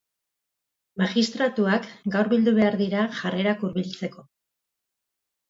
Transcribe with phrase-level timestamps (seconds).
[1.01, 4.27] Magistratuak gaur bildu behar dira jarrerak hurbiltzeko.